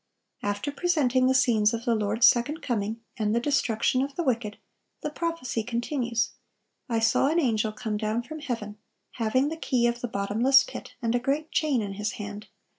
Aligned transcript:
After 0.41 0.71
presenting 0.71 1.27
the 1.27 1.35
scenes 1.35 1.75
of 1.75 1.85
the 1.85 1.93
Lord's 1.93 2.27
second 2.27 2.63
coming 2.63 3.01
and 3.17 3.35
the 3.35 3.39
destruction 3.39 4.01
of 4.01 4.15
the 4.15 4.23
wicked, 4.23 4.57
the 5.01 5.11
prophecy 5.11 5.61
continues: 5.61 6.31
"I 6.89 6.97
saw 6.97 7.27
an 7.27 7.39
angel 7.39 7.71
come 7.71 7.97
down 7.97 8.23
from 8.23 8.39
heaven, 8.39 8.79
having 9.21 9.49
the 9.49 9.57
key 9.57 9.85
of 9.85 10.01
the 10.01 10.07
bottomless 10.07 10.63
pit 10.63 10.95
and 11.03 11.13
a 11.13 11.19
great 11.19 11.51
chain 11.51 11.83
in 11.83 11.93
his 11.93 12.13
hand. 12.13 12.47